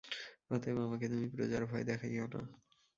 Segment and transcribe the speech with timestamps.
[0.49, 2.41] অতএব আমাকে তুমি প্রজার ভয় দেখাইয়ো না।